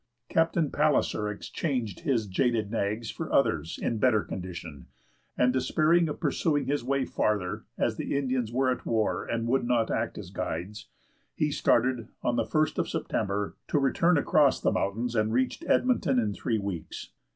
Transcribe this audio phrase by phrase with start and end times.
[0.29, 4.87] Captain Palliser exchanged his jaded nags for others in better condition,
[5.37, 9.63] and despairing of pursuing his way farther, as the Indians were at war and would
[9.63, 10.87] not act as guides,
[11.35, 16.17] he started, on the first of September, to return across the mountains, and reached Edmonton
[16.17, 17.11] in three weeks.